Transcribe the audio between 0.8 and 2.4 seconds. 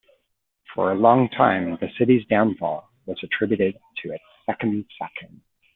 a long time, the city's